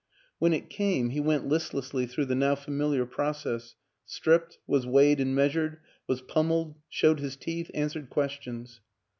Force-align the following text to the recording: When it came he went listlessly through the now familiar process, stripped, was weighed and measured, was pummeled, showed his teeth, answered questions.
When 0.39 0.51
it 0.51 0.67
came 0.71 1.09
he 1.11 1.19
went 1.19 1.45
listlessly 1.47 2.07
through 2.07 2.25
the 2.25 2.33
now 2.33 2.55
familiar 2.55 3.05
process, 3.05 3.75
stripped, 4.03 4.57
was 4.65 4.87
weighed 4.87 5.19
and 5.19 5.35
measured, 5.35 5.77
was 6.07 6.21
pummeled, 6.23 6.73
showed 6.89 7.19
his 7.19 7.35
teeth, 7.35 7.69
answered 7.75 8.09
questions. 8.09 8.81